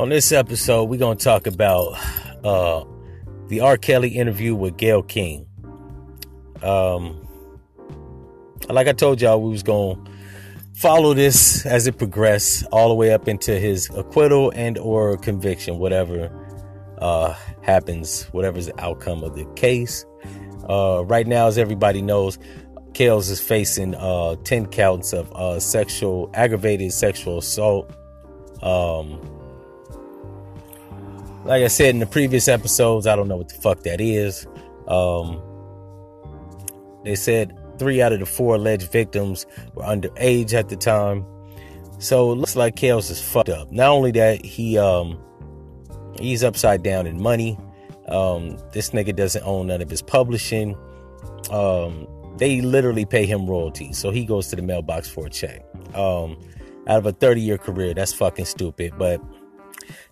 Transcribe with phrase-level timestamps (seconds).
[0.00, 1.92] On this episode, we're going to talk about
[2.42, 2.86] uh,
[3.48, 3.76] the R.
[3.76, 5.46] Kelly interview with Gayle King.
[6.62, 7.28] Um,
[8.70, 10.10] like I told y'all, we was going to
[10.72, 15.78] follow this as it progressed all the way up into his acquittal and or conviction,
[15.78, 16.32] whatever
[16.96, 20.06] uh, happens, whatever's the outcome of the case.
[20.66, 22.38] Uh, right now, as everybody knows,
[22.92, 27.94] Kellz is facing uh, 10 counts of uh, sexual, aggravated sexual assault.
[28.62, 29.20] Um,
[31.44, 34.46] like I said in the previous episodes, I don't know what the fuck that is.
[34.88, 35.42] Um,
[37.04, 41.24] they said three out of the four alleged victims were underage at the time.
[41.98, 43.70] So it looks like Kellz is fucked up.
[43.70, 45.18] Not only that, he um
[46.18, 47.58] he's upside down in money.
[48.08, 50.76] Um, this nigga doesn't own none of his publishing.
[51.50, 55.64] Um, they literally pay him royalties, so he goes to the mailbox for a check.
[55.94, 56.38] Um,
[56.88, 59.20] out of a 30 year career, that's fucking stupid, but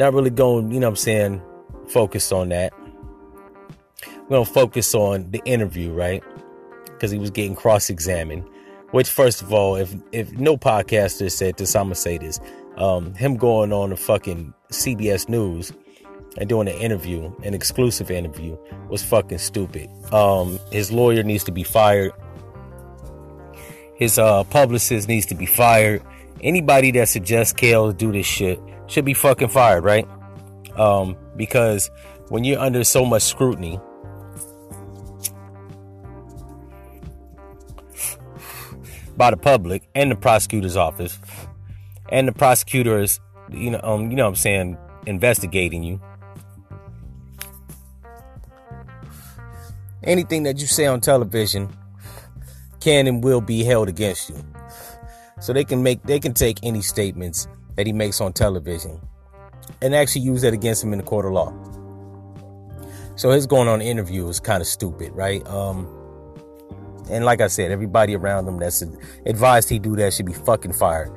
[0.00, 1.42] not really going, you know what I'm saying,
[1.88, 2.72] focus on that.
[4.28, 6.24] We're gonna focus on the interview, right?
[6.86, 8.48] Because he was getting cross examined.
[8.92, 12.40] Which, first of all, if if no podcaster said this, I'm gonna say this.
[12.76, 15.72] Um, him going on the fucking CBS News
[16.38, 18.56] and doing an interview, an exclusive interview,
[18.88, 19.90] was fucking stupid.
[20.12, 22.12] Um, his lawyer needs to be fired.
[23.96, 26.02] His uh, publicist needs to be fired.
[26.40, 28.58] Anybody that suggests Kale do this shit
[28.90, 30.06] should be fucking fired, right?
[30.76, 31.90] Um, because
[32.28, 33.80] when you're under so much scrutiny,
[39.16, 41.18] by the public and the prosecutor's office,
[42.10, 46.00] and the prosecutors, you know, um, you know what I'm saying, investigating you
[50.02, 51.68] anything that you say on television
[52.80, 54.44] can and will be held against you.
[55.40, 59.00] So they can make they can take any statements that he makes on television
[59.82, 61.52] and actually use that against him in the court of law.
[63.16, 65.46] So his going on interview is kind of stupid, right?
[65.46, 65.88] Um
[67.10, 68.82] and like I said, everybody around him that's
[69.26, 71.12] advised he do that should be fucking fired.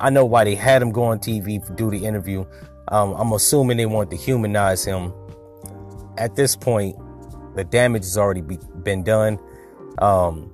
[0.00, 2.44] I know why they had him go on TV to do the interview.
[2.88, 5.12] Um, I'm assuming they want to humanize him.
[6.18, 6.96] At this point,
[7.54, 9.38] the damage has already be, been done.
[9.98, 10.52] Um,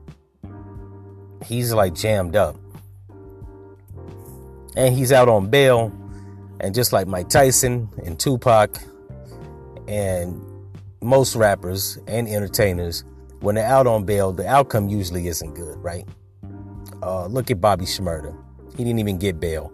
[1.44, 2.56] he's like jammed up.
[4.76, 5.92] And he's out on bail.
[6.60, 8.78] And just like Mike Tyson and Tupac
[9.88, 10.40] and
[11.00, 13.04] most rappers and entertainers,
[13.40, 16.06] when they're out on bail, the outcome usually isn't good, right?
[17.02, 18.36] Uh, look at Bobby Shmurda.
[18.76, 19.72] He didn't even get bail.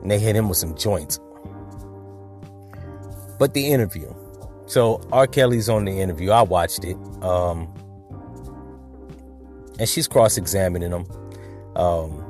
[0.00, 1.18] And they hit him with some joints.
[3.38, 4.14] But the interview.
[4.66, 5.26] So R.
[5.26, 6.30] Kelly's on the interview.
[6.30, 6.96] I watched it.
[7.22, 7.74] Um,
[9.80, 11.06] and she's cross-examining him.
[11.74, 12.24] Um,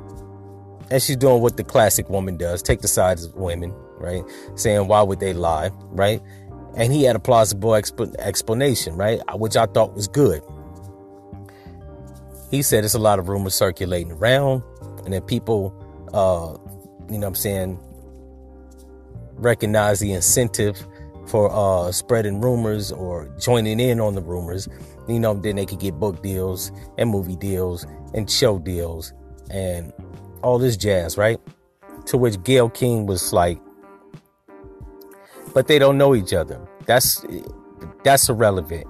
[0.91, 4.23] and she's doing what the classic woman does: take the sides of women, right?
[4.55, 6.21] Saying why would they lie, right?
[6.75, 9.19] And he had a plausible exp- explanation, right?
[9.35, 10.41] Which I thought was good.
[12.51, 14.63] He said it's a lot of rumors circulating around,
[15.05, 15.73] and that people,
[16.13, 16.57] uh,
[17.09, 17.79] you know, what I'm saying,
[19.35, 20.85] recognize the incentive
[21.27, 24.67] for uh, spreading rumors or joining in on the rumors.
[25.07, 29.13] You know, then they could get book deals and movie deals and show deals
[29.49, 29.93] and
[30.43, 31.39] all this jazz, right?
[32.07, 33.59] To which Gayle King was like,
[35.53, 36.59] but they don't know each other.
[36.85, 37.25] That's
[38.03, 38.87] that's irrelevant.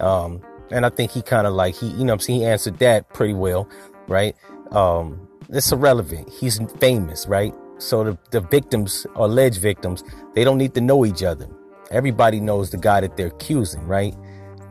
[0.00, 0.40] Um,
[0.70, 3.12] and I think he kind of like he, you know, I'm saying he answered that
[3.12, 3.68] pretty well,
[4.08, 4.34] right?
[4.70, 6.30] Um, it's irrelevant.
[6.30, 7.54] He's famous, right?
[7.78, 10.02] So the, the victims, alleged victims,
[10.34, 11.48] they don't need to know each other.
[11.90, 14.14] Everybody knows the guy that they're accusing, right?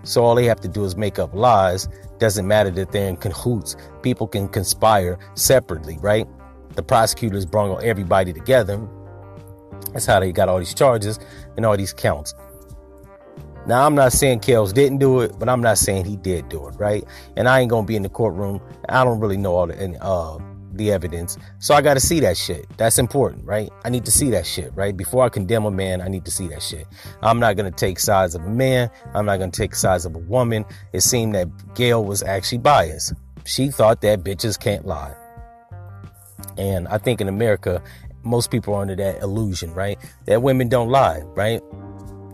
[0.04, 1.88] So all they have to do is make up lies.
[2.22, 3.76] Doesn't matter that they're in cahoots.
[4.04, 6.28] People can conspire separately, right?
[6.76, 8.80] The prosecutors brought everybody together.
[9.92, 11.18] That's how they got all these charges
[11.58, 12.36] and all these counts.
[13.66, 16.68] Now, I'm not saying Kellz didn't do it, but I'm not saying he did do
[16.68, 17.04] it, right?
[17.38, 18.62] And I ain't gonna be in the courtroom.
[18.88, 20.38] I don't really know all the uh,
[20.72, 21.38] the evidence.
[21.60, 22.66] So I got to see that shit.
[22.78, 23.70] That's important, right?
[23.84, 24.96] I need to see that shit, right?
[24.96, 26.88] Before I condemn a man, I need to see that shit.
[27.22, 28.90] I'm not going to take sides of a man.
[29.14, 30.66] I'm not going to take sides of a woman.
[30.94, 33.14] It seemed that Gayle was actually biased.
[33.46, 35.16] She thought that bitches can't lie.
[36.58, 37.82] And I think in America,
[38.24, 39.98] most people are under that illusion, right?
[40.26, 41.62] That women don't lie, right?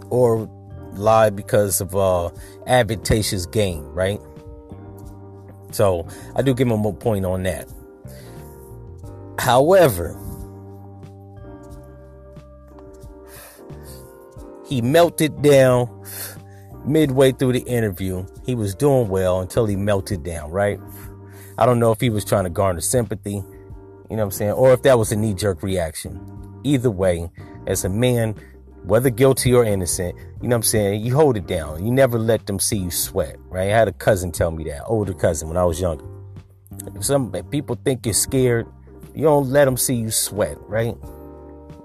[0.10, 0.50] Or
[0.94, 2.30] lie because of uh
[2.66, 4.20] advantageous gain, right?
[5.72, 7.68] So I do give him a point on that.
[9.40, 10.20] However,
[14.66, 15.90] he melted down
[16.86, 18.26] midway through the interview.
[18.46, 20.80] He was doing well until he melted down, right?
[21.58, 23.44] I don't know if he was trying to garner sympathy, you
[24.12, 26.62] know what I'm saying, or if that was a knee jerk reaction.
[26.64, 27.30] Either way,
[27.66, 28.36] as a man,
[28.84, 31.06] whether guilty or innocent, you know what I'm saying?
[31.06, 31.86] You hold it down.
[31.86, 33.70] You never let them see you sweat, right?
[33.70, 36.06] I had a cousin tell me that, older cousin when I was younger.
[37.02, 38.68] Some people think you're scared,
[39.18, 40.96] you don't let them see you sweat, right?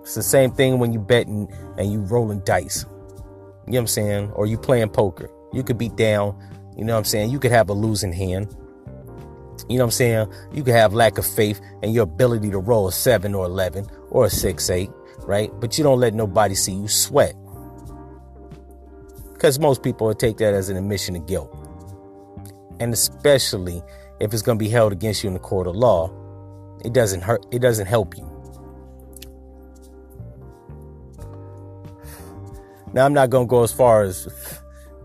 [0.03, 2.85] It's the same thing when you betting and you rolling dice.
[2.85, 4.31] You know what I'm saying?
[4.33, 5.31] Or you playing poker.
[5.51, 6.37] You could be down,
[6.77, 7.31] you know what I'm saying?
[7.31, 8.55] You could have a losing hand.
[9.67, 10.33] You know what I'm saying?
[10.53, 13.87] You could have lack of faith and your ability to roll a 7 or 11
[14.11, 14.91] or a 6 8,
[15.21, 15.51] right?
[15.59, 17.35] But you don't let nobody see you sweat.
[19.33, 21.51] Because most people would take that as an admission of guilt.
[22.79, 23.83] And especially
[24.21, 26.11] if it's going to be held against you in the court of law,
[26.85, 28.29] it doesn't hurt, it doesn't help you.
[32.93, 34.29] Now, I'm not going to go as far as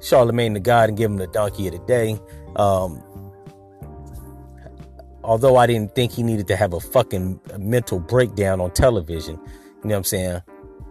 [0.01, 2.19] Charlemagne the God and give him the donkey of the day.
[2.57, 3.01] Um,
[5.23, 9.89] although I didn't think he needed to have a fucking mental breakdown on television, you
[9.89, 10.41] know what I'm saying?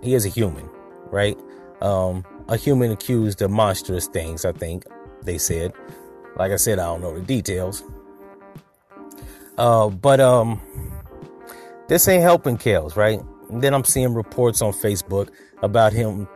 [0.03, 0.69] He is a human,
[1.11, 1.37] right?
[1.83, 4.85] Um, a human accused of monstrous things, I think
[5.23, 5.73] they said.
[6.37, 7.83] Like I said, I don't know the details.
[9.59, 10.61] Uh, but um,
[11.89, 13.21] this ain't helping Kellz, right?
[13.51, 15.31] And then I'm seeing reports on Facebook
[15.63, 16.29] about him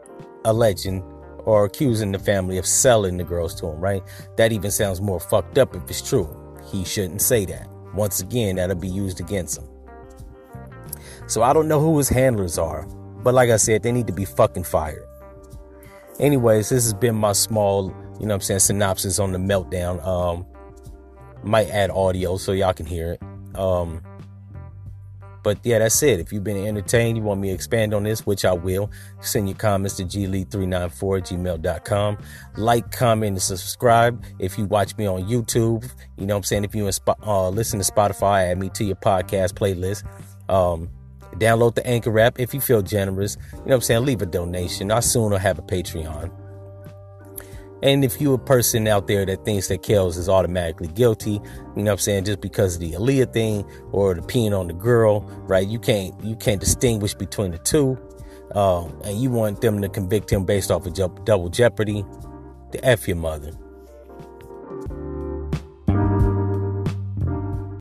[0.44, 1.02] alleging
[1.44, 4.02] or accusing the family of selling the girls to him, right?
[4.37, 6.28] That even sounds more fucked up if it's true.
[6.70, 7.69] He shouldn't say that.
[7.94, 9.69] Once again, that'll be used against him.
[11.26, 12.87] So I don't know who his handlers are,
[13.22, 15.06] but like I said, they need to be fucking fired.
[16.19, 20.05] Anyways, this has been my small, you know I'm saying, synopsis on the meltdown.
[20.06, 20.46] Um,
[21.43, 23.59] might add audio so y'all can hear it.
[23.59, 24.03] Um,
[25.43, 26.21] but yeah, that's it.
[26.21, 28.91] If you've been entertained, you want me to expand on this, which I will,
[29.21, 32.19] send your comments to glee394 gmail.com.
[32.57, 34.23] Like, comment, and subscribe.
[34.39, 36.65] If you watch me on YouTube, you know what I'm saying?
[36.65, 40.05] If you uh, listen to Spotify, add me to your podcast playlist.
[40.51, 40.91] Um,
[41.35, 43.37] download the Anchor app if you feel generous.
[43.53, 44.05] You know what I'm saying?
[44.05, 44.91] Leave a donation.
[44.91, 46.31] I soon will have a Patreon.
[47.82, 51.41] And if you're a person out there that thinks that Kellz is automatically guilty, you
[51.77, 54.75] know what I'm saying, just because of the Aaliyah thing or the peeing on the
[54.75, 55.67] girl, right?
[55.67, 57.99] You can't you can't distinguish between the two.
[58.55, 60.94] Uh, and you want them to convict him based off of
[61.25, 62.05] double jeopardy,
[62.73, 63.53] the F your mother.